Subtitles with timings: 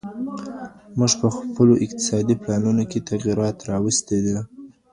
[0.97, 4.37] موږ په خپلو اقتصادي پلانونو کي تغيرات راوستي دي.